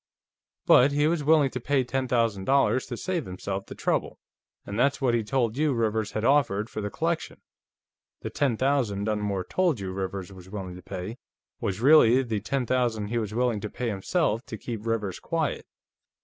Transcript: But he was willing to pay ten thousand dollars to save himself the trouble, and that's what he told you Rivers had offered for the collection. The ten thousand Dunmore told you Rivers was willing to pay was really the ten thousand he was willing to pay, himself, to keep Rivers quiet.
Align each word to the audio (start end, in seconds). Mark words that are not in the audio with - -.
But 0.65 0.91
he 0.93 1.05
was 1.05 1.23
willing 1.23 1.51
to 1.51 1.59
pay 1.59 1.83
ten 1.83 2.07
thousand 2.07 2.45
dollars 2.45 2.87
to 2.87 2.97
save 2.97 3.27
himself 3.27 3.67
the 3.67 3.75
trouble, 3.75 4.17
and 4.65 4.79
that's 4.79 4.99
what 4.99 5.13
he 5.13 5.23
told 5.23 5.55
you 5.57 5.73
Rivers 5.73 6.13
had 6.13 6.25
offered 6.25 6.71
for 6.71 6.81
the 6.81 6.89
collection. 6.89 7.39
The 8.21 8.31
ten 8.31 8.57
thousand 8.57 9.03
Dunmore 9.03 9.43
told 9.43 9.79
you 9.79 9.91
Rivers 9.91 10.33
was 10.33 10.49
willing 10.49 10.73
to 10.75 10.81
pay 10.81 11.19
was 11.59 11.81
really 11.81 12.23
the 12.23 12.39
ten 12.39 12.65
thousand 12.65 13.09
he 13.09 13.19
was 13.19 13.35
willing 13.35 13.59
to 13.59 13.69
pay, 13.69 13.89
himself, 13.89 14.43
to 14.47 14.57
keep 14.57 14.87
Rivers 14.87 15.19
quiet. 15.19 15.67